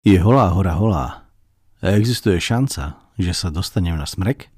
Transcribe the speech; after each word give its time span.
Je 0.00 0.16
holá 0.16 0.48
hora 0.56 0.72
holá. 0.80 1.28
Existuje 1.84 2.40
šanca, 2.40 2.96
že 3.20 3.36
sa 3.36 3.52
dostanem 3.52 4.00
na 4.00 4.08
smrek? 4.08 4.48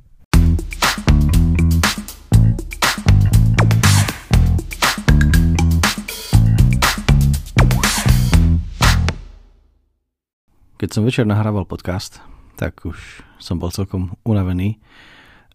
Keď 10.79 10.89
som 10.95 11.03
večer 11.03 11.27
nahrával 11.27 11.67
podcast, 11.67 12.23
tak 12.55 12.87
už 12.87 13.27
som 13.43 13.59
bol 13.59 13.75
celkom 13.75 14.15
unavený 14.23 14.79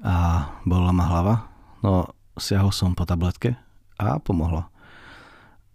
a 0.03 0.51
bola 0.67 0.91
ma 0.91 1.07
hlava. 1.07 1.47
No, 1.79 2.11
siahol 2.35 2.75
som 2.75 2.91
po 2.91 3.07
tabletke 3.07 3.55
a 3.95 4.19
pomohlo. 4.19 4.67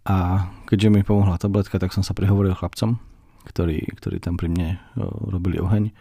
A 0.05 0.45
keďže 0.69 0.93
mi 0.93 1.01
pomohla 1.01 1.41
tabletka, 1.41 1.81
tak 1.81 1.89
som 1.97 2.05
sa 2.05 2.13
prihovoril 2.13 2.53
chlapcom, 2.53 3.01
ktorí, 3.47 3.83
ktorí 3.99 4.17
tam 4.23 4.39
pri 4.39 4.49
mne 4.51 4.69
robili 5.29 5.59
oheň. 5.59 5.91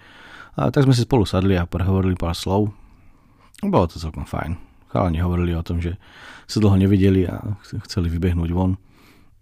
A 0.58 0.68
tak 0.68 0.84
sme 0.84 0.92
si 0.92 1.06
spolu 1.08 1.24
sadli 1.24 1.56
a 1.56 1.68
prehovorili 1.68 2.18
pár 2.18 2.36
slov. 2.36 2.70
Bolo 3.62 3.86
to 3.88 4.02
celkom 4.02 4.28
fajn. 4.28 4.58
Chalani 4.92 5.24
hovorili 5.24 5.56
o 5.56 5.64
tom, 5.64 5.80
že 5.80 5.96
sa 6.44 6.60
dlho 6.60 6.76
nevideli 6.76 7.24
a 7.24 7.56
chceli 7.88 8.12
vybehnúť 8.12 8.50
von 8.52 8.76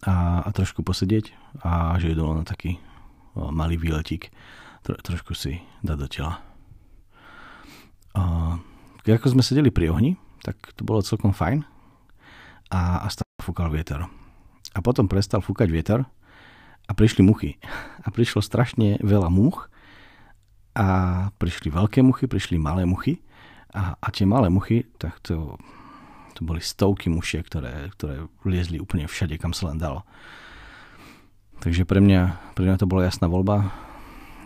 a, 0.07 0.47
a 0.47 0.49
trošku 0.55 0.87
posedieť 0.87 1.35
a 1.67 1.99
že 1.99 2.15
idú 2.15 2.31
na 2.31 2.47
taký 2.47 2.79
malý 3.35 3.75
výletík 3.75 4.31
tro, 4.87 4.95
trošku 5.01 5.35
si 5.35 5.59
dať 5.83 5.97
do 5.99 6.07
tela. 6.07 6.35
A, 8.15 8.23
ako 9.03 9.35
sme 9.35 9.43
sedeli 9.43 9.75
pri 9.75 9.91
ohni, 9.91 10.15
tak 10.47 10.57
to 10.79 10.87
bolo 10.87 11.03
celkom 11.03 11.35
fajn 11.35 11.67
a, 12.71 13.03
a 13.03 13.07
stále 13.11 13.43
fúkal 13.43 13.75
vietor. 13.75 14.07
A 14.71 14.79
potom 14.79 15.11
prestal 15.11 15.43
fúkať 15.43 15.67
vietor 15.67 16.07
a 16.91 16.93
prišli 16.93 17.23
muchy. 17.23 17.63
A 18.03 18.11
prišlo 18.11 18.43
strašne 18.43 18.99
veľa 18.99 19.31
much 19.31 19.71
a 20.75 21.31
prišli 21.39 21.71
veľké 21.71 22.03
muchy, 22.03 22.27
prišli 22.27 22.59
malé 22.59 22.83
muchy 22.83 23.23
a, 23.71 23.95
a 23.95 24.07
tie 24.11 24.27
malé 24.27 24.51
muchy, 24.51 24.91
tak 24.99 25.23
to, 25.23 25.55
to 26.35 26.43
boli 26.43 26.59
stovky 26.59 27.07
mušie, 27.07 27.47
ktoré, 27.47 27.95
ktoré 27.95 28.27
liezli 28.43 28.83
úplne 28.83 29.07
všade, 29.07 29.39
kam 29.39 29.55
sa 29.55 29.71
len 29.71 29.79
dalo. 29.79 30.03
Takže 31.63 31.87
pre 31.87 32.03
mňa, 32.03 32.55
pre 32.59 32.67
mňa 32.67 32.81
to 32.81 32.91
bola 32.91 33.07
jasná 33.07 33.31
voľba. 33.31 33.71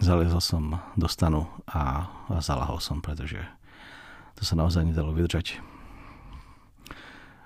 Zaliezol 0.02 0.42
som 0.42 0.82
do 0.98 1.06
stanu 1.08 1.46
a, 1.70 2.10
a 2.28 2.42
zalahol 2.42 2.82
som, 2.82 2.98
pretože 2.98 3.38
to 4.34 4.42
sa 4.42 4.58
naozaj 4.58 4.84
nedalo 4.84 5.14
vydržať. 5.14 5.62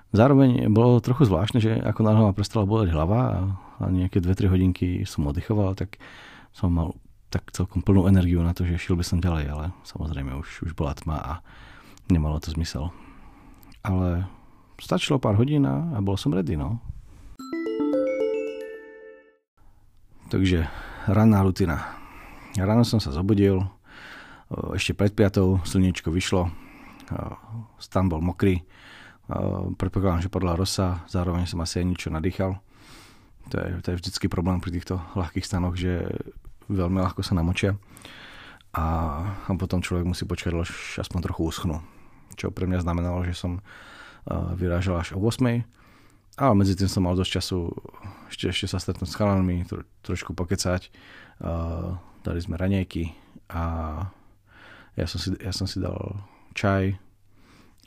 Zároveň 0.09 0.73
bolo 0.73 0.97
trochu 1.03 1.29
zvláštne, 1.29 1.61
že 1.61 1.77
ako 1.77 2.01
náhle 2.01 2.23
ma 2.29 2.33
prestala 2.33 2.65
boleť 2.65 2.89
hlava 2.93 3.21
a 3.29 3.39
a 3.79 3.87
nejaké 3.87 4.19
2-3 4.19 4.51
hodinky 4.51 4.87
som 5.07 5.27
oddychoval, 5.31 5.71
tak 5.73 5.97
som 6.51 6.75
mal 6.75 6.99
tak 7.31 7.47
celkom 7.55 7.79
plnú 7.79 8.09
energiu 8.11 8.43
na 8.43 8.51
to, 8.51 8.67
že 8.67 8.81
šiel 8.81 8.99
by 8.99 9.05
som 9.05 9.23
ďalej, 9.23 9.45
ale 9.47 9.65
samozrejme 9.87 10.35
už, 10.35 10.67
už 10.67 10.71
bola 10.75 10.97
tma 10.97 11.17
a 11.17 11.33
nemalo 12.11 12.41
to 12.41 12.51
zmysel. 12.51 12.91
Ale 13.85 14.27
stačilo 14.81 15.21
pár 15.21 15.39
hodín 15.39 15.63
a, 15.63 15.95
bol 16.03 16.19
som 16.19 16.35
ready, 16.35 16.59
no. 16.59 16.81
Takže 20.29 20.67
ranná 21.07 21.41
rutina. 21.45 21.95
Ráno 22.57 22.83
som 22.83 22.99
sa 22.99 23.13
zobudil, 23.13 23.61
ešte 24.73 24.97
pred 24.97 25.13
piatou 25.13 25.61
slniečko 25.63 26.09
vyšlo, 26.09 26.49
stan 27.77 28.09
bol 28.09 28.21
mokrý, 28.21 28.65
predpokladám, 29.77 30.25
že 30.25 30.33
podľa 30.33 30.53
rosa, 30.57 31.05
zároveň 31.05 31.45
som 31.45 31.61
asi 31.61 31.81
aj 31.81 31.85
niečo 31.85 32.09
nadýchal. 32.09 32.57
To 33.49 33.55
je, 33.57 33.69
to 33.81 33.87
je 33.93 33.99
vždycky 34.01 34.25
problém 34.29 34.61
pri 34.61 34.73
týchto 34.73 35.01
ľahkých 35.17 35.45
stanoch, 35.45 35.77
že 35.77 36.05
veľmi 36.69 37.01
ľahko 37.01 37.25
sa 37.25 37.33
namočia 37.33 37.77
a, 38.73 38.85
a 39.45 39.49
potom 39.57 39.81
človek 39.81 40.05
musí 40.05 40.29
počkať, 40.29 40.53
až 40.53 40.69
aspoň 41.01 41.19
trochu 41.25 41.41
uschnú. 41.49 41.81
Čo 42.37 42.53
pre 42.53 42.69
mňa 42.69 42.85
znamenalo, 42.85 43.25
že 43.25 43.33
som 43.33 43.65
vyrážal 44.29 45.01
až 45.01 45.17
o 45.17 45.21
8 45.21 45.65
ale 46.39 46.55
medzi 46.55 46.71
tým 46.79 46.87
som 46.87 47.03
mal 47.03 47.19
dosť 47.19 47.35
času 47.35 47.67
ešte, 48.31 48.47
ešte 48.47 48.71
sa 48.71 48.79
stretnúť 48.79 49.11
s 49.11 49.17
chalanmi, 49.19 49.67
tro, 49.67 49.83
trošku 50.07 50.31
pokecať. 50.31 50.87
Uh, 51.43 51.99
dali 52.23 52.39
sme 52.39 52.55
raňajky 52.55 53.11
a 53.51 53.63
ja 54.95 55.05
som 55.07 55.19
si, 55.19 55.35
ja 55.35 55.51
som 55.51 55.67
si 55.67 55.83
dal 55.83 55.99
čaj 56.55 56.95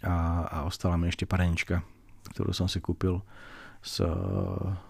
a, 0.03 0.47
a 0.47 0.57
ostala 0.67 0.99
mi 0.99 1.09
ešte 1.09 1.25
parenička, 1.27 1.83
ktorú 2.35 2.51
som 2.55 2.67
si 2.67 2.83
kúpil 2.83 3.23
s, 3.83 3.99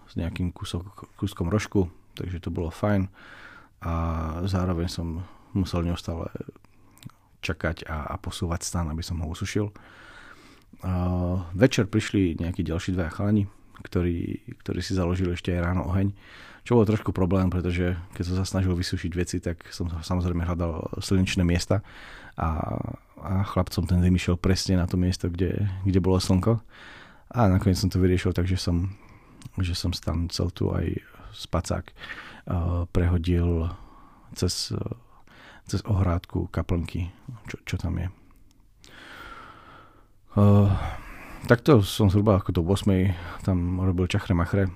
s 0.09 0.13
nejakým 0.13 0.53
kúsok, 0.53 1.09
kúskom 1.17 1.49
rožku, 1.49 1.89
takže 2.13 2.41
to 2.41 2.53
bolo 2.53 2.69
fajn 2.69 3.09
a 3.83 3.93
zároveň 4.45 4.87
som 4.87 5.25
musel 5.53 5.83
neustále 5.83 6.29
čakať 7.43 7.83
a, 7.85 8.15
a 8.15 8.15
posúvať 8.15 8.63
stan, 8.63 8.87
aby 8.87 9.03
som 9.03 9.19
ho 9.19 9.27
usušil. 9.27 9.69
Uh, 10.83 11.43
večer 11.55 11.87
prišli 11.87 12.39
nejakí 12.39 12.63
ďalší 12.63 12.95
dva 12.95 13.11
chalani, 13.11 13.47
ktorí, 13.81 14.45
ktorí 14.61 14.79
si 14.85 14.93
založili 14.93 15.33
ešte 15.33 15.55
aj 15.55 15.63
ráno 15.65 15.89
oheň, 15.89 16.13
čo 16.63 16.79
bolo 16.79 16.87
trošku 16.87 17.11
problém, 17.11 17.51
pretože 17.51 17.99
keď 18.15 18.23
som 18.23 18.35
sa 18.39 18.45
snažil 18.47 18.71
vysušiť 18.71 19.11
veci, 19.17 19.37
tak 19.43 19.67
som 19.73 19.91
samozrejme 19.91 20.47
hľadal 20.47 20.95
slnečné 21.03 21.43
miesta 21.43 21.83
a, 22.39 22.79
a 23.19 23.43
chlapcom 23.43 23.83
ten 23.83 23.99
zem 23.99 24.15
išiel 24.15 24.39
presne 24.39 24.79
na 24.79 24.87
to 24.87 24.95
miesto, 24.95 25.27
kde, 25.27 25.67
kde 25.83 25.99
bolo 25.99 26.23
slnko 26.23 26.63
a 27.33 27.39
nakoniec 27.49 27.75
som 27.75 27.91
to 27.91 27.99
vyriešil, 27.99 28.31
takže 28.31 28.55
som, 28.55 28.95
že 29.59 29.75
som 29.75 29.91
tam 29.91 30.29
cel 30.29 30.53
tu 30.55 30.71
aj 30.71 31.01
spacák 31.33 31.85
uh, 31.89 32.85
prehodil 32.93 33.73
cez, 34.37 34.71
uh, 34.71 34.79
cez 35.65 35.81
ohrádku 35.83 36.47
kaplnky, 36.53 37.09
čo, 37.49 37.57
čo 37.65 37.75
tam 37.81 37.97
je. 37.97 38.07
Uh, 40.33 40.69
takto 41.47 41.83
som 41.83 42.07
zhruba 42.09 42.39
ako 42.39 42.49
do 42.55 42.61
8. 42.63 43.43
tam 43.43 43.81
robil 43.81 44.07
čachre 44.07 44.35
machre. 44.35 44.71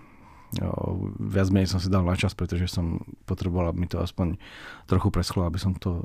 Uh, 0.63 1.11
viac 1.19 1.51
menej 1.51 1.67
som 1.67 1.83
si 1.83 1.91
dal 1.91 2.07
na 2.07 2.16
čas, 2.16 2.31
pretože 2.31 2.72
som 2.72 3.03
potreboval, 3.28 3.72
aby 3.72 3.83
mi 3.83 3.89
to 3.91 4.00
aspoň 4.00 4.39
trochu 4.88 5.11
preschlo, 5.11 5.44
aby 5.44 5.59
som, 5.59 5.75
to, 5.75 6.00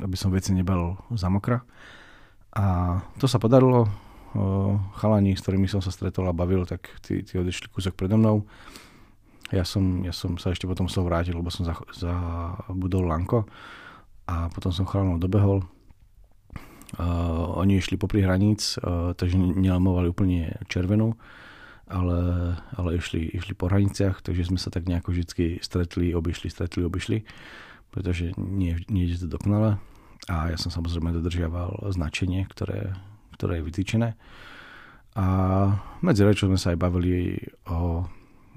aby 0.00 0.16
som 0.20 0.28
veci 0.28 0.52
nebal 0.52 1.00
zamokra. 1.16 1.64
A 2.52 2.98
to 3.16 3.24
sa 3.30 3.40
podarilo, 3.40 3.88
chalani, 4.98 5.34
s 5.34 5.42
ktorými 5.42 5.66
som 5.66 5.82
sa 5.82 5.90
stretol 5.90 6.28
a 6.30 6.36
bavil, 6.36 6.66
tak 6.66 6.86
tí, 7.02 7.22
tí 7.26 7.38
odišli 7.38 7.70
kúsok 7.70 7.98
predo 7.98 8.14
mnou. 8.14 8.46
Ja 9.50 9.66
som, 9.66 10.06
ja 10.06 10.14
som 10.14 10.38
sa 10.38 10.54
ešte 10.54 10.70
potom 10.70 10.86
som 10.86 11.02
vrátil, 11.02 11.34
lebo 11.34 11.50
som 11.50 11.66
zabudol 11.66 13.10
lanko 13.10 13.50
a 14.30 14.46
potom 14.54 14.70
som 14.70 14.86
chalanov 14.86 15.18
dobehol. 15.18 15.66
Uh, 16.98 17.54
oni 17.54 17.78
išli 17.78 17.94
popri 17.94 18.26
hraníc, 18.26 18.74
uh, 18.82 19.14
takže 19.14 19.38
nelamovali 19.38 20.10
úplne 20.10 20.58
červenú, 20.66 21.14
ale, 21.86 22.18
ale 22.74 22.98
išli, 22.98 23.30
išli 23.30 23.54
po 23.54 23.70
hraniciach, 23.70 24.22
takže 24.22 24.50
sme 24.50 24.58
sa 24.58 24.74
tak 24.74 24.90
nejako 24.90 25.14
vždy 25.14 25.62
stretli, 25.62 26.14
obišli, 26.14 26.50
stretli, 26.50 26.82
obišli, 26.82 27.22
pretože 27.94 28.34
nie, 28.38 28.78
nie 28.90 29.06
je 29.10 29.26
to 29.26 29.38
dokonale. 29.38 29.78
A 30.30 30.54
ja 30.54 30.58
som 30.58 30.70
samozrejme 30.70 31.14
dodržiaval 31.14 31.90
značenie, 31.90 32.46
ktoré, 32.46 32.94
ktoré 33.34 33.58
je 33.58 33.66
vytýčené. 33.66 34.08
A 35.18 35.26
medzi 36.06 36.22
rečou 36.22 36.46
sme 36.46 36.60
sa 36.60 36.70
aj 36.70 36.78
bavili 36.78 37.34
o, 37.66 38.06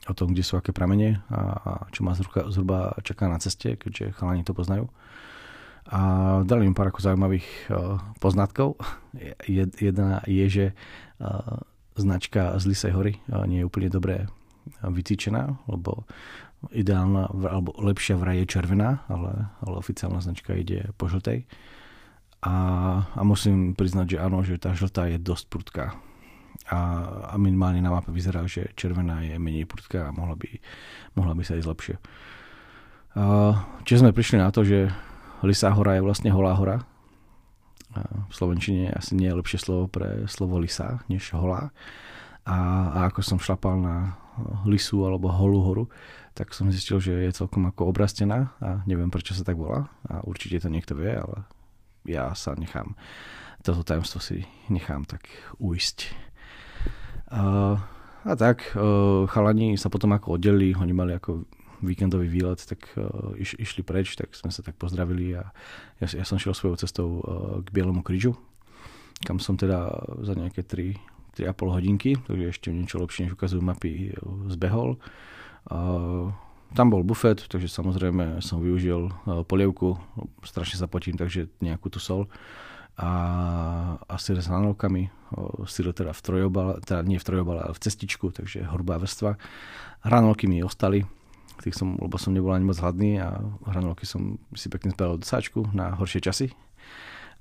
o 0.06 0.14
tom, 0.14 0.38
kde 0.38 0.46
sú 0.46 0.62
aké 0.62 0.70
pramene 0.70 1.26
a, 1.34 1.42
a 1.58 1.72
čo 1.90 2.06
ma 2.06 2.14
zhruba, 2.14 2.42
zhruba 2.54 2.80
čaká 3.02 3.26
na 3.26 3.42
ceste, 3.42 3.74
keďže 3.74 4.14
chalani 4.14 4.46
to 4.46 4.54
poznajú. 4.54 4.86
A 5.92 6.00
dali 6.48 6.64
mi 6.64 6.72
pár 6.72 6.96
ako 6.96 7.04
zaujímavých 7.04 7.48
uh, 7.68 8.00
poznatkov. 8.24 8.80
Jedna 9.80 10.24
je, 10.24 10.46
že 10.48 10.66
uh, 10.72 11.60
značka 12.00 12.56
z 12.56 12.64
Lisej 12.72 12.94
hory 12.96 13.14
uh, 13.28 13.44
nie 13.44 13.62
je 13.62 13.68
úplne 13.68 13.92
dobre 13.92 14.32
vytýčená, 14.80 15.60
lebo 15.68 16.08
ideálna, 16.72 17.28
alebo 17.28 17.76
lepšia 17.84 18.16
vraj 18.16 18.40
je 18.44 18.56
červená, 18.56 19.04
ale, 19.12 19.52
ale 19.60 19.76
oficiálna 19.76 20.24
značka 20.24 20.56
ide 20.56 20.96
po 20.96 21.12
žltej. 21.12 21.44
A, 22.44 22.56
a 23.04 23.22
musím 23.24 23.76
priznať, 23.76 24.16
že 24.16 24.18
áno, 24.20 24.40
že 24.44 24.56
tá 24.60 24.72
žltá 24.72 25.12
je 25.12 25.20
dosť 25.20 25.46
prudká. 25.52 25.86
A, 26.72 26.80
a 27.32 27.36
minimálne 27.36 27.84
na 27.84 27.92
mape 27.92 28.12
vyzerá, 28.12 28.48
že 28.48 28.72
červená 28.80 29.20
je 29.24 29.36
menej 29.36 29.68
prudká 29.68 30.12
a 30.12 30.16
mohla 30.16 30.40
by, 30.40 30.48
mohla 31.20 31.36
by 31.36 31.44
sa 31.44 31.60
ísť 31.60 31.68
lepšie. 31.68 31.96
čiže 33.84 34.00
sme 34.00 34.16
prišli 34.16 34.40
na 34.40 34.52
to, 34.52 34.64
že 34.64 34.88
Lisá 35.44 35.70
hora 35.76 36.00
je 36.00 36.06
vlastne 36.08 36.32
holá 36.32 36.56
hora. 36.56 36.88
A 37.94 38.02
v 38.26 38.34
Slovenčine 38.34 38.90
asi 38.90 39.14
nie 39.14 39.30
je 39.30 39.38
lepšie 39.38 39.60
slovo 39.62 39.86
pre 39.92 40.26
slovo 40.26 40.58
lisa, 40.58 41.04
než 41.12 41.30
holá. 41.36 41.70
A, 42.48 42.58
a 42.90 43.00
ako 43.12 43.22
som 43.22 43.38
šlapal 43.38 43.78
na 43.78 44.18
lisu 44.66 45.06
alebo 45.06 45.30
holú 45.30 45.60
horu, 45.62 45.84
tak 46.34 46.52
som 46.58 46.74
zistil, 46.74 46.98
že 46.98 47.14
je 47.14 47.38
celkom 47.38 47.70
ako 47.70 47.94
obrastená 47.94 48.50
a 48.58 48.82
neviem 48.90 49.14
prečo 49.14 49.38
sa 49.38 49.46
tak 49.46 49.60
volá 49.60 49.94
a 50.10 50.26
určite 50.26 50.66
to 50.66 50.74
niekto 50.74 50.98
vie, 50.98 51.14
ale 51.14 51.46
ja 52.10 52.34
sa 52.34 52.58
nechám, 52.58 52.98
toto 53.62 53.86
tajomstvo 53.86 54.20
si 54.20 54.44
nechám 54.68 55.06
tak 55.06 55.30
uísť. 55.62 56.10
Uh, 57.30 57.78
a 58.26 58.34
tak, 58.34 58.74
uh, 58.76 59.30
chalani 59.30 59.78
sa 59.78 59.88
potom 59.94 60.12
ako 60.18 60.42
oddelili, 60.42 60.74
oni 60.74 60.94
mali 60.94 61.14
ako 61.16 61.46
víkendový 61.84 62.28
výlet, 62.32 62.60
tak 62.64 62.88
uh, 62.96 63.36
iš, 63.36 63.60
išli 63.60 63.84
preč, 63.84 64.16
tak 64.16 64.32
sme 64.34 64.50
sa 64.50 64.64
tak 64.64 64.80
pozdravili 64.80 65.36
a 65.36 65.52
ja, 66.00 66.08
ja 66.08 66.26
som 66.26 66.40
šiel 66.40 66.56
svojou 66.56 66.80
cestou 66.80 67.08
uh, 67.20 67.22
k 67.62 67.68
Bielemu 67.70 68.02
krížu, 68.02 68.36
kam 69.28 69.38
som 69.38 69.60
teda 69.60 69.92
za 70.24 70.34
nejaké 70.34 70.64
3, 70.64 70.98
3,5 71.40 71.76
hodinky, 71.76 72.12
takže 72.24 72.46
ešte 72.50 72.68
niečo 72.72 73.00
lepšie 73.00 73.28
než 73.28 73.36
ukazujú 73.36 73.62
mapy, 73.62 74.16
zbehol. 74.52 74.98
Uh, 75.68 76.32
tam 76.74 76.90
bol 76.90 77.06
bufet, 77.06 77.46
takže 77.46 77.70
samozrejme 77.70 78.42
som 78.42 78.58
využil 78.58 79.14
polievku, 79.46 80.02
strašne 80.42 80.82
sa 80.82 80.90
potím, 80.90 81.14
takže 81.14 81.46
nejakú 81.62 81.94
tú 81.94 82.02
sol 82.02 82.26
a, 82.98 83.12
a 84.06 84.16
syr 84.22 84.38
s 84.38 84.50
hranolkami, 84.50 85.10
syr 85.66 85.94
teda 85.94 86.14
v 86.14 86.22
trojobale, 86.22 86.74
teda 86.86 87.02
nie 87.02 87.18
v 87.18 87.26
trojobale, 87.26 87.60
ale 87.66 87.74
v 87.74 87.82
cestičku, 87.82 88.30
takže 88.30 88.70
hrubá 88.70 89.02
vrstva. 89.02 89.38
Hranolky 90.06 90.46
mi 90.46 90.62
ostali, 90.62 91.02
tých 91.64 91.78
som, 91.78 91.96
lebo 91.96 92.20
som 92.20 92.36
nebol 92.36 92.52
ani 92.52 92.68
moc 92.68 92.76
hladný 92.76 93.24
a 93.24 93.40
hranolky 93.70 94.04
som 94.04 94.36
si 94.52 94.68
pekne 94.68 94.92
zbral 94.92 95.16
do 95.16 95.26
sáčku 95.26 95.64
na 95.72 95.96
horšie 95.96 96.20
časy. 96.20 96.52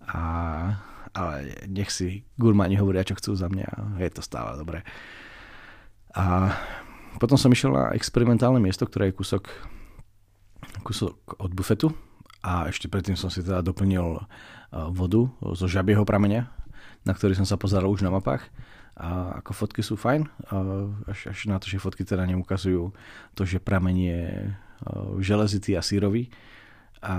A, 0.07 0.23
ale 1.15 1.67
nech 1.67 1.91
si 1.91 2.23
gurmáni 2.39 2.79
hovoria, 2.79 3.07
čo 3.07 3.19
chcú 3.19 3.35
za 3.35 3.51
mňa, 3.51 3.99
je 3.99 4.11
to 4.15 4.23
stále 4.23 4.55
dobré. 4.55 4.87
A 6.15 6.55
potom 7.19 7.41
som 7.41 7.51
išiel 7.51 7.75
na 7.75 7.93
experimentálne 7.97 8.61
miesto, 8.61 8.87
ktoré 8.87 9.11
je 9.11 9.19
kúsok, 9.19 9.49
kúsok 10.87 11.41
od 11.41 11.51
bufetu 11.53 11.91
a 12.43 12.69
ešte 12.71 12.87
predtým 12.91 13.17
som 13.17 13.31
si 13.31 13.43
teda 13.43 13.63
doplnil 13.65 14.23
vodu 14.93 15.29
zo 15.57 15.67
žabieho 15.69 16.07
prameňa, 16.07 16.49
na 17.03 17.13
ktorý 17.13 17.35
som 17.37 17.47
sa 17.47 17.61
pozeral 17.61 17.91
už 17.91 18.07
na 18.07 18.11
mapách. 18.15 18.47
A 18.93 19.41
ako 19.41 19.57
fotky 19.57 19.81
sú 19.81 19.97
fajn, 19.97 20.29
až, 21.09 21.33
až 21.33 21.39
na 21.49 21.57
to, 21.57 21.67
že 21.67 21.81
fotky 21.81 22.05
teda 22.05 22.29
neukazujú 22.29 22.93
to, 23.33 23.43
že 23.49 23.57
prameň 23.57 23.97
je 23.97 24.23
železitý 25.25 25.75
a 25.79 25.83
sírový. 25.83 26.29
A, 27.03 27.17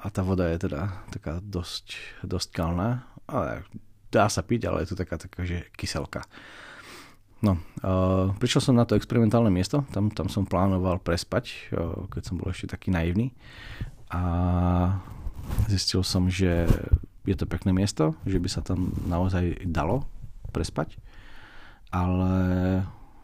a 0.00 0.06
tá 0.08 0.24
voda 0.24 0.48
je 0.48 0.64
teda 0.64 1.04
taká 1.12 1.44
dosť, 1.44 1.98
dosť 2.24 2.48
kalná. 2.56 3.04
Ale 3.26 3.66
dá 4.08 4.30
sa 4.30 4.40
piť, 4.40 4.70
ale 4.70 4.86
je 4.86 4.94
to 4.94 4.96
taká, 4.96 5.18
taká 5.20 5.44
že 5.44 5.66
kyselka. 5.76 6.24
No, 7.44 7.60
uh, 7.84 8.32
prišiel 8.40 8.64
som 8.64 8.74
na 8.78 8.88
to 8.88 8.96
experimentálne 8.96 9.52
miesto, 9.52 9.84
tam, 9.92 10.08
tam 10.08 10.32
som 10.32 10.48
plánoval 10.48 11.04
prespať, 11.04 11.68
uh, 11.68 12.08
keď 12.08 12.22
som 12.32 12.40
bol 12.40 12.48
ešte 12.48 12.72
taký 12.72 12.88
naivný. 12.88 13.36
A 14.08 14.22
zistil 15.68 16.00
som, 16.00 16.32
že 16.32 16.64
je 17.28 17.36
to 17.36 17.44
pekné 17.44 17.76
miesto, 17.76 18.16
že 18.24 18.40
by 18.40 18.48
sa 18.48 18.64
tam 18.64 18.94
naozaj 19.04 19.68
dalo 19.68 20.08
prespať, 20.48 20.96
ale 21.90 22.32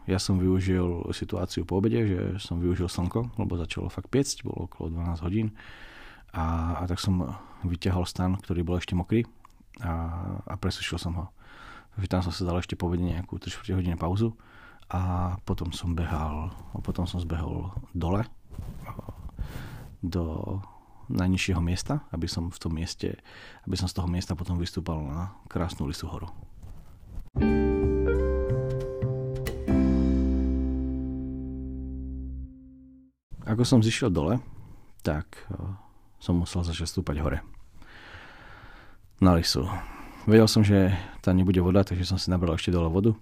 ja 0.03 0.19
som 0.19 0.35
využil 0.35 1.07
situáciu 1.15 1.63
po 1.63 1.79
obede, 1.79 2.03
že 2.03 2.19
som 2.43 2.59
využil 2.59 2.91
slnko, 2.91 3.39
lebo 3.39 3.55
začalo 3.55 3.87
fakt 3.87 4.11
piecť, 4.11 4.43
bolo 4.43 4.67
okolo 4.67 4.91
12 4.91 5.23
hodín 5.23 5.47
a, 6.35 6.75
a 6.79 6.83
tak 6.89 6.99
som 6.99 7.39
vyťahol 7.63 8.03
stan, 8.03 8.35
ktorý 8.35 8.67
bol 8.67 8.75
ešte 8.75 8.97
mokrý 8.99 9.23
a, 9.79 9.93
a 10.43 10.53
presušil 10.59 10.99
som 10.99 11.13
ho. 11.15 11.25
Takže 11.95 12.07
tam 12.09 12.21
som 12.25 12.33
sa 12.33 12.43
dal 12.43 12.59
ešte 12.59 12.75
povedať 12.75 13.15
nejakú 13.15 13.39
3 13.39 13.79
hodiny 13.79 13.95
pauzu 13.95 14.35
a 14.91 15.35
potom 15.47 15.71
som 15.71 15.95
behal, 15.95 16.51
a 16.75 16.79
potom 16.83 17.07
som 17.07 17.23
zbehol 17.23 17.71
dole 17.95 18.27
do 20.03 20.59
najnižšieho 21.07 21.63
miesta, 21.63 22.03
aby 22.11 22.27
som 22.27 22.51
v 22.51 22.59
tom 22.59 22.75
mieste, 22.75 23.15
aby 23.63 23.75
som 23.79 23.87
z 23.87 23.95
toho 23.95 24.07
miesta 24.11 24.35
potom 24.35 24.59
vystúpal 24.59 24.99
na 24.99 25.31
krásnu 25.47 25.87
lisú 25.87 26.11
horu. 26.11 26.27
Ako 33.53 33.69
som 33.69 33.85
zišiel 33.85 34.09
dole, 34.09 34.41
tak 35.05 35.29
eh, 35.53 35.57
som 36.17 36.41
musel 36.41 36.65
začať 36.65 36.89
stúpať 36.89 37.21
hore. 37.21 37.39
Na 39.21 39.37
lisu. 39.37 39.69
Vedel 40.25 40.49
som, 40.49 40.65
že 40.65 40.89
tam 41.21 41.37
nebude 41.37 41.61
voda, 41.61 41.85
takže 41.85 42.09
som 42.09 42.17
si 42.17 42.33
nabral 42.33 42.57
ešte 42.57 42.73
dole 42.73 42.89
vodu. 42.89 43.13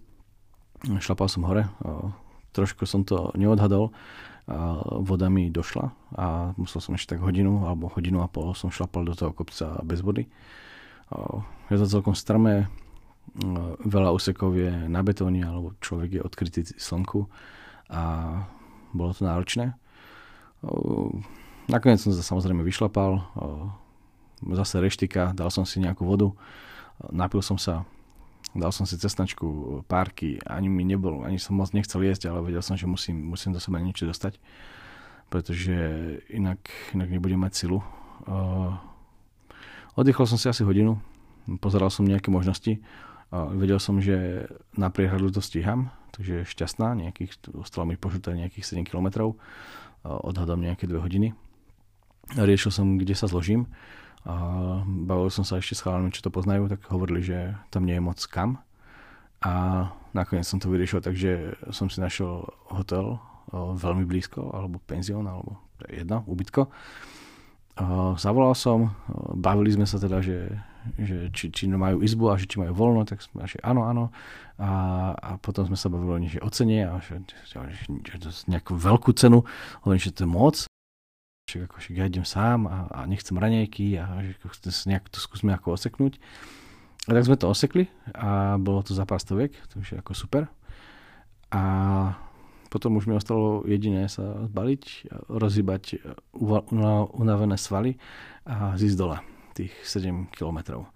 Šlapal 1.04 1.28
som 1.28 1.44
hore. 1.44 1.68
Eh, 1.68 2.08
trošku 2.56 2.88
som 2.88 3.04
to 3.04 3.36
neodhadol, 3.36 3.92
voda 5.00 5.32
mi 5.32 5.48
došla 5.48 5.96
a 6.20 6.52
musel 6.60 6.84
som 6.84 7.00
ešte 7.00 7.16
tak 7.16 7.24
hodinu 7.24 7.64
alebo 7.64 7.88
hodinu 7.88 8.20
a 8.20 8.28
pol 8.28 8.52
som 8.52 8.68
šlapal 8.68 9.08
do 9.08 9.16
toho 9.16 9.32
kopca 9.32 9.80
bez 9.88 10.04
vody. 10.04 10.28
Je 11.72 11.76
to 11.80 11.88
celkom 11.88 12.12
strmé, 12.12 12.68
veľa 13.88 14.12
úsekov 14.12 14.52
je 14.60 14.68
na 14.92 15.00
betóne 15.00 15.40
alebo 15.40 15.80
človek 15.80 16.20
je 16.20 16.26
odkrytý 16.28 16.62
slnku 16.76 17.32
a 17.88 18.04
bolo 18.92 19.16
to 19.16 19.24
náročné. 19.24 19.80
Nakoniec 21.70 22.02
som 22.02 22.14
sa 22.14 22.22
samozrejme 22.22 22.62
vyšlapal, 22.62 23.22
zase 24.42 24.82
reštika, 24.82 25.34
dal 25.34 25.50
som 25.54 25.66
si 25.66 25.82
nejakú 25.82 26.06
vodu, 26.06 26.34
napil 27.10 27.42
som 27.42 27.58
sa, 27.58 27.86
Dal 28.52 28.76
som 28.76 28.84
si 28.84 29.00
cestnačku, 29.00 29.80
párky, 29.88 30.36
ani 30.44 30.68
mi 30.68 30.84
nebol, 30.84 31.24
ani 31.24 31.40
som 31.40 31.56
moc 31.56 31.72
nechcel 31.72 32.04
jesť, 32.04 32.28
ale 32.28 32.44
vedel 32.44 32.60
som, 32.60 32.76
že 32.76 32.84
musím, 32.84 33.32
musím 33.32 33.56
do 33.56 33.64
seba 33.64 33.80
niečo 33.80 34.04
dostať, 34.04 34.44
pretože 35.32 35.72
inak, 36.28 36.60
inak 36.92 37.08
nebudem 37.08 37.40
mať 37.40 37.54
silu. 37.56 37.80
Oddychol 39.96 40.28
som 40.28 40.36
si 40.36 40.52
asi 40.52 40.68
hodinu, 40.68 41.00
pozeral 41.64 41.88
som 41.88 42.04
nejaké 42.04 42.28
možnosti, 42.28 42.84
vedel 43.32 43.80
som, 43.80 44.04
že 44.04 44.52
na 44.76 44.92
priehľadu 44.92 45.32
to 45.32 45.40
stíham, 45.40 45.88
takže 46.12 46.44
šťastná, 46.44 46.92
nejakých, 47.08 47.56
ostalo 47.56 47.88
mi 47.88 47.96
požuté 47.96 48.36
nejakých 48.36 48.84
7 48.84 48.84
km, 48.84 49.32
odhadom 50.04 50.62
nejaké 50.62 50.90
2 50.90 50.98
hodiny. 51.02 51.34
Riešil 52.38 52.72
som, 52.72 52.96
kde 52.96 53.14
sa 53.14 53.28
zložím 53.28 53.68
a 54.22 54.34
bavil 54.86 55.34
som 55.34 55.42
sa 55.42 55.58
ešte 55.58 55.74
s 55.74 55.82
chalami, 55.82 56.14
čo 56.14 56.22
to 56.22 56.30
poznajú, 56.30 56.70
tak 56.70 56.86
hovorili, 56.94 57.26
že 57.26 57.58
tam 57.74 57.90
nie 57.90 57.98
je 57.98 58.06
moc 58.06 58.22
kam. 58.30 58.62
A 59.42 59.90
nakoniec 60.14 60.46
som 60.46 60.62
to 60.62 60.70
vyriešil, 60.70 61.02
takže 61.02 61.58
som 61.74 61.90
si 61.90 61.98
našiel 61.98 62.46
hotel 62.70 63.18
veľmi 63.54 64.06
blízko, 64.06 64.54
alebo 64.54 64.78
penzión, 64.86 65.26
alebo 65.26 65.58
jedno, 65.90 66.22
ubytko. 66.30 66.70
Zavolal 68.20 68.54
som, 68.54 68.94
bavili 69.34 69.74
sme 69.74 69.90
sa 69.90 69.98
teda, 69.98 70.22
že, 70.22 70.50
že 71.00 71.34
či, 71.34 71.50
či 71.50 71.66
majú 71.70 72.04
izbu 72.04 72.30
a 72.30 72.38
že 72.38 72.46
či 72.46 72.62
majú 72.62 72.74
voľno, 72.76 73.08
tak 73.08 73.24
sme 73.24 73.48
že 73.48 73.58
áno, 73.64 73.88
áno. 73.88 74.14
A, 74.62 74.70
a 75.18 75.30
potom 75.42 75.66
sme 75.66 75.78
sa 75.80 75.90
bavili 75.90 76.30
že 76.30 76.44
o 76.44 76.50
cene 76.54 76.86
a 76.86 77.02
že, 77.02 77.24
že, 77.50 77.58
že, 78.06 78.16
že 78.22 78.30
nejakú 78.46 78.78
veľkú 78.78 79.16
cenu, 79.18 79.42
hovorím, 79.82 80.02
že 80.02 80.14
to 80.14 80.24
je 80.26 80.30
moc 80.30 80.56
však 81.52 81.68
ako 81.68 81.76
však 81.84 81.96
ja 82.00 82.08
idem 82.08 82.24
sám 82.24 82.64
a, 82.64 82.88
a 82.96 83.00
nechcem 83.04 83.36
raňajky 83.36 84.00
a 84.00 84.24
že 84.24 84.40
nejak 84.88 85.12
to 85.12 85.20
skúsme 85.20 85.52
ako 85.52 85.76
oseknúť. 85.76 86.16
A 87.10 87.18
tak 87.18 87.28
sme 87.28 87.36
to 87.36 87.52
osekli 87.52 87.92
a 88.16 88.56
bolo 88.56 88.80
to 88.86 88.96
za 88.96 89.04
pár 89.04 89.20
stoviek, 89.20 89.52
to 89.68 89.84
už 89.84 89.88
je 89.92 89.98
ako 90.00 90.16
super. 90.16 90.48
A 91.52 91.62
potom 92.72 92.96
už 92.96 93.12
mi 93.12 93.20
ostalo 93.20 93.68
jediné 93.68 94.08
sa 94.08 94.48
zbaliť, 94.48 95.12
rozhýbať 95.28 96.00
unavené 97.20 97.60
svaly 97.60 98.00
a 98.48 98.80
zísť 98.80 98.96
dole 98.96 99.20
tých 99.52 99.76
7 99.84 100.32
kilometrov. 100.32 100.88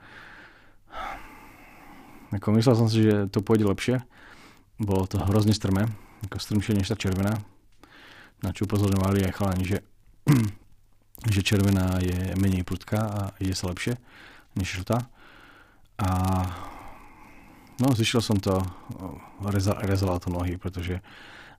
Ako 2.32 2.56
myslel 2.56 2.76
som 2.80 2.88
si, 2.88 3.04
že 3.04 3.28
to 3.28 3.44
pôjde 3.44 3.68
lepšie. 3.68 4.00
Bolo 4.80 5.04
to 5.04 5.20
hrozne 5.20 5.52
strmé, 5.52 5.92
ako 6.24 6.40
strmšie 6.40 6.80
než 6.80 6.88
tá 6.88 6.96
červená. 6.96 7.44
Na 8.40 8.56
čo 8.56 8.64
upozorňovali 8.64 9.28
aj 9.28 9.36
chalani, 9.36 9.66
že 9.68 9.78
že 11.36 11.42
červená 11.42 12.00
je 12.04 12.36
menej 12.36 12.68
prudká 12.68 13.02
a 13.02 13.22
ide 13.40 13.56
sa 13.56 13.72
lepšie 13.72 13.96
než 14.60 14.82
žltá. 14.82 15.08
A 15.96 16.10
no, 17.80 17.88
zišiel 17.96 18.20
som 18.20 18.36
to, 18.36 18.60
reza, 19.48 19.80
rezala 19.84 20.20
to 20.20 20.28
nohy, 20.28 20.60
pretože 20.60 21.00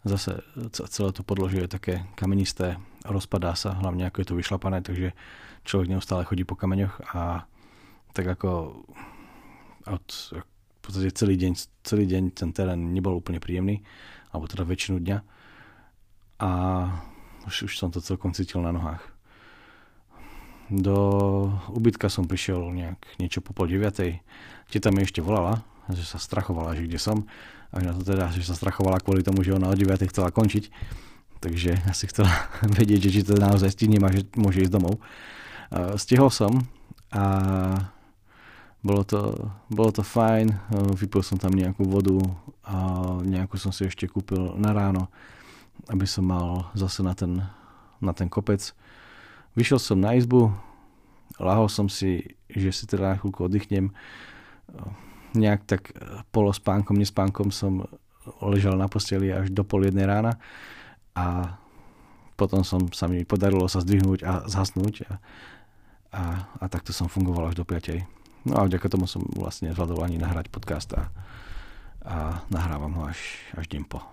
zase 0.04 0.42
celé 0.72 1.10
to 1.12 1.22
podložie 1.22 1.64
je 1.64 1.70
také 1.70 1.94
kamenisté, 2.18 2.76
rozpadá 3.06 3.54
sa, 3.54 3.78
hlavne 3.78 4.04
ako 4.06 4.20
je 4.20 4.28
to 4.28 4.38
vyšlapané, 4.38 4.82
takže 4.82 5.14
človek 5.64 5.88
neustále 5.90 6.26
chodí 6.26 6.44
po 6.44 6.58
kameňoch 6.58 7.14
a 7.14 7.46
tak 8.12 8.26
ako 8.26 8.82
od, 9.86 10.06
v 10.34 10.78
podstate 10.80 11.14
celý 11.14 11.34
deň, 11.38 11.52
celý 11.84 12.04
deň 12.06 12.22
ten 12.34 12.50
terén 12.50 12.80
nebol 12.94 13.14
úplne 13.18 13.38
príjemný, 13.38 13.82
alebo 14.34 14.50
teda 14.50 14.66
väčšinu 14.66 14.98
dňa. 15.02 15.18
A 16.42 16.50
už, 17.46 17.70
už 17.70 17.72
som 17.78 17.88
to 17.94 18.02
celkom 18.02 18.34
cítil 18.34 18.60
na 18.60 18.74
nohách. 18.74 19.00
Do 20.66 20.98
ubytka 21.70 22.10
som 22.10 22.26
prišiel 22.26 22.58
nejak 22.74 22.98
niečo 23.22 23.38
po 23.38 23.54
pol 23.54 23.70
deviatej. 23.70 24.18
Teta 24.66 24.90
mi 24.90 25.06
ešte 25.06 25.22
volala, 25.22 25.62
že 25.90 26.04
sa 26.06 26.18
strachovala, 26.18 26.78
že 26.78 26.86
kde 26.86 26.98
som. 26.98 27.26
A 27.74 27.82
na 27.82 27.92
to 27.92 28.02
teda, 28.06 28.30
že 28.32 28.46
sa 28.46 28.54
strachovala 28.54 29.02
kvôli 29.02 29.26
tomu, 29.26 29.42
že 29.42 29.54
ona 29.54 29.70
o 29.70 29.74
9 29.74 30.06
chcela 30.08 30.30
končiť. 30.30 30.70
Takže 31.42 31.82
asi 31.92 32.04
chcela 32.10 32.30
vedieť, 32.78 33.10
že 33.10 33.10
či 33.10 33.20
to 33.26 33.38
naozaj 33.38 33.70
stihnem 33.70 34.02
a 34.06 34.14
že 34.14 34.26
môže 34.34 34.62
ísť 34.64 34.74
domov. 34.74 35.02
Stihol 35.98 36.30
som 36.30 36.62
a 37.10 37.24
bolo 38.86 39.02
to, 39.02 39.50
bolo 39.66 39.90
to 39.90 40.06
fajn, 40.06 40.54
vypil 40.94 41.18
som 41.18 41.34
tam 41.42 41.50
nejakú 41.50 41.82
vodu 41.82 42.14
a 42.62 42.76
nejakú 43.26 43.58
som 43.58 43.74
si 43.74 43.82
ešte 43.82 44.06
kúpil 44.06 44.54
na 44.54 44.70
ráno 44.70 45.10
aby 45.86 46.06
som 46.06 46.26
mal 46.26 46.70
zase 46.74 47.02
na 47.06 47.14
ten 47.14 47.42
na 47.96 48.12
ten 48.12 48.28
kopec. 48.28 48.60
Vyšiel 49.56 49.80
som 49.80 49.96
na 49.96 50.12
izbu, 50.20 50.52
lahol 51.40 51.68
som 51.72 51.88
si, 51.88 52.36
že 52.52 52.68
si 52.76 52.84
teda 52.84 53.16
na 53.16 53.16
chvíľku 53.16 53.48
oddychnem. 53.48 53.88
Nejak 55.34 55.60
tak 55.66 55.82
polospánkom, 56.30 56.94
nespánkom 56.94 57.50
som 57.50 57.88
ležal 58.42 58.78
na 58.78 58.86
posteli 58.90 59.30
až 59.30 59.50
do 59.50 59.62
pol 59.62 59.86
jednej 59.86 60.06
rána 60.06 60.38
a 61.14 61.56
potom 62.36 62.60
som 62.62 62.84
sa 62.92 63.08
mi 63.08 63.24
podarilo 63.24 63.64
sa 63.66 63.80
zdvihnúť 63.80 64.20
a 64.26 64.32
zhasnúť 64.44 65.08
a, 65.08 65.12
a, 66.12 66.22
a 66.60 66.64
takto 66.68 66.92
som 66.92 67.08
fungoval 67.08 67.50
až 67.50 67.56
do 67.56 67.64
5. 67.64 68.04
No 68.46 68.60
a 68.60 68.68
vďaka 68.68 68.86
tomu 68.92 69.08
som 69.08 69.24
vlastne 69.34 69.72
zvládol 69.72 70.04
ani 70.04 70.20
nahrať 70.20 70.52
podcast 70.52 70.92
a, 70.94 71.08
a 72.04 72.44
nahrávam 72.52 72.92
ho 73.00 73.02
až, 73.08 73.18
až 73.56 73.66
deň 73.72 73.82
po. 73.88 74.04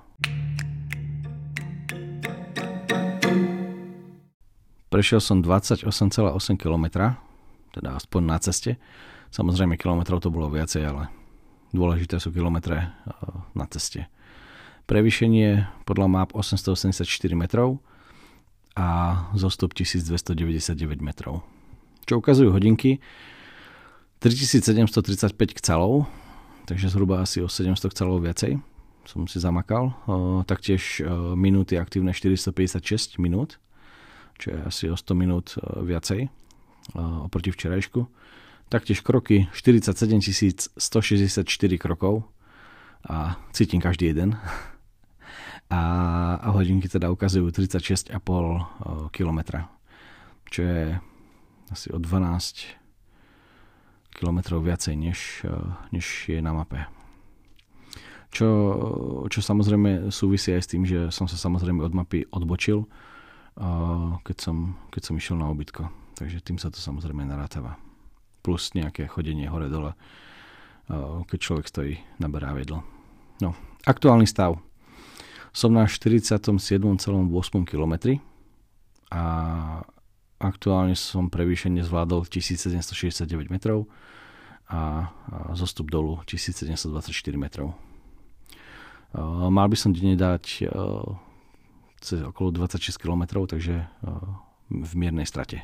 Prešiel 4.93 5.19
som 5.19 5.41
28,8 5.41 5.89
km, 6.53 6.85
teda 7.73 7.97
aspoň 7.97 8.21
na 8.23 8.37
ceste. 8.37 8.77
Samozrejme 9.33 9.81
kilometrov 9.81 10.21
to 10.21 10.29
bolo 10.29 10.45
viacej, 10.53 10.85
ale 10.85 11.09
dôležité 11.73 12.21
sú 12.21 12.29
kilometre 12.29 12.77
eh, 12.77 12.89
na 13.57 13.65
ceste. 13.65 14.05
Prevýšenie 14.85 15.65
podľa 15.89 16.07
map 16.11 16.29
884 16.37 17.01
metrov 17.33 17.81
a 18.77 19.17
zostup 19.33 19.73
1299 19.73 20.77
metrov. 21.01 21.41
Čo 22.05 22.21
ukazujú 22.21 22.53
hodinky, 22.53 23.01
3735 24.21 25.33
kcalov, 25.57 26.05
takže 26.69 26.93
zhruba 26.93 27.25
asi 27.25 27.41
o 27.41 27.49
700 27.49 27.89
kcalov 27.89 28.21
viacej 28.21 28.61
som 29.03 29.27
si 29.27 29.41
zamakal. 29.41 29.97
Eh, 30.05 30.45
taktiež 30.45 31.01
eh, 31.01 31.09
minúty 31.33 31.81
aktívne 31.81 32.13
456 32.13 33.17
minút 33.17 33.57
čo 34.37 34.51
je 34.51 34.59
asi 34.65 34.83
o 34.89 34.95
100 34.97 35.13
minút 35.15 35.55
viacej 35.61 36.29
oproti 36.99 37.49
včerajšku. 37.53 38.03
Taktiež 38.73 39.05
kroky 39.05 39.45
47 39.53 40.73
164 40.81 41.45
krokov 41.77 42.25
a 43.05 43.37
cítim 43.53 43.77
každý 43.77 44.09
jeden. 44.09 44.33
A, 45.69 45.81
a 46.41 46.49
hodinky 46.49 46.89
teda 46.89 47.13
ukazujú 47.13 47.53
36,5 47.53 48.17
km, 49.13 49.39
čo 50.49 50.61
je 50.65 50.97
asi 51.69 51.93
o 51.93 52.01
12 52.01 54.17
km 54.17 54.57
viacej, 54.57 54.97
než, 54.97 55.45
než 55.93 56.33
je 56.33 56.41
na 56.41 56.57
mape. 56.57 56.89
Čo, 58.33 58.49
čo 59.29 59.45
samozrejme 59.45 60.09
súvisí 60.09 60.49
aj 60.49 60.61
s 60.65 60.71
tým, 60.73 60.81
že 60.81 61.13
som 61.13 61.29
sa 61.29 61.37
samozrejme 61.37 61.77
od 61.77 61.93
mapy 61.93 62.25
odbočil, 62.33 62.89
keď 64.25 64.37
som, 64.41 64.81
keď 64.89 65.01
som 65.05 65.13
išiel 65.13 65.37
na 65.37 65.45
obytko. 65.53 65.93
Takže 66.17 66.41
tým 66.41 66.57
sa 66.57 66.73
to 66.73 66.81
samozrejme 66.81 67.21
narátava. 67.21 67.77
Plus 68.43 68.75
nejaké 68.75 69.07
chodenie 69.07 69.47
hore-dole, 69.47 69.95
keď 71.31 71.39
človek 71.39 71.65
stojí, 71.71 71.95
naberá 72.19 72.51
vedlo. 72.51 72.83
No, 73.39 73.55
aktuálny 73.87 74.27
stav. 74.27 74.59
Som 75.55 75.79
na 75.79 75.87
47,8 75.87 76.51
km 77.63 77.93
a 79.15 79.23
aktuálne 80.43 80.91
som 80.99 81.31
prevýšenie 81.31 81.87
zvládol 81.87 82.27
1769 82.27 83.47
metrov 83.47 83.87
a 84.67 85.07
zostup 85.55 85.87
dolu 85.87 86.19
1724 86.27 86.83
metrov. 87.39 87.79
Mal 89.53 89.67
by 89.71 89.77
som 89.79 89.95
denne 89.95 90.19
dať 90.19 90.67
cez 92.03 92.19
okolo 92.19 92.49
26 92.51 92.97
km, 92.99 93.47
takže 93.47 93.87
v 94.67 94.91
miernej 94.99 95.23
strate. 95.23 95.63